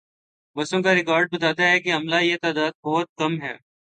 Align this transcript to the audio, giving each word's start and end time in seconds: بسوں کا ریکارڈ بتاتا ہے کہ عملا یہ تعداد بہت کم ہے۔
بسوں 0.55 0.81
کا 0.83 0.93
ریکارڈ 0.95 1.25
بتاتا 1.31 1.63
ہے 1.63 1.79
کہ 1.79 1.93
عملا 1.93 2.19
یہ 2.19 2.37
تعداد 2.41 2.71
بہت 2.83 3.07
کم 3.15 3.41
ہے۔ 3.41 3.55